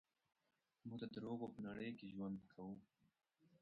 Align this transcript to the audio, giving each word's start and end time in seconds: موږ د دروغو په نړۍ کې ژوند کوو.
موږ 0.87 0.97
د 1.01 1.05
دروغو 1.13 1.47
په 1.53 1.59
نړۍ 1.67 1.89
کې 1.97 2.13
ژوند 2.13 2.37
کوو. 2.53 2.75